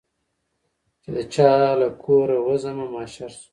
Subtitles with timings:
[1.01, 3.47] چي د چا له کوره وزمه محشر سم